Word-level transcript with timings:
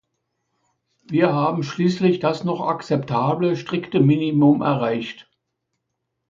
Wir 1.05 1.31
haben 1.31 1.61
schließlich 1.61 2.17
das 2.17 2.43
noch 2.43 2.61
akzeptable 2.65 3.55
strikte 3.55 3.99
Minimum 3.99 4.63
erreicht. 4.63 5.29